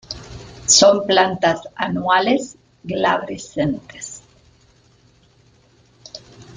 Son 0.65 1.05
plantas 1.05 1.61
anuales, 1.75 2.57
glabrescentes. 2.83 4.23